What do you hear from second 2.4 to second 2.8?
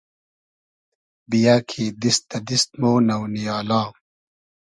دیست